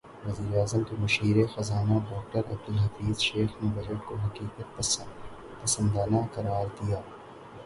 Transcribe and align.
وزیراعظم 0.25 0.83
کے 0.83 0.95
مشیر 0.99 1.37
خزانہ 1.47 1.97
ڈاکٹر 2.09 2.39
عبدالحفیظ 2.51 3.19
شیخ 3.21 3.51
نے 3.61 3.69
بجٹ 3.75 4.01
کو 4.07 4.15
حقیقت 4.17 4.77
پسندانہ 4.77 6.25
قرار 6.33 6.65
دیا 6.77 6.99